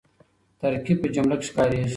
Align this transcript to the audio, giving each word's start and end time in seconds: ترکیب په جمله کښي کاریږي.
ترکیب 0.61 0.97
په 1.01 1.07
جمله 1.15 1.35
کښي 1.39 1.51
کاریږي. 1.57 1.89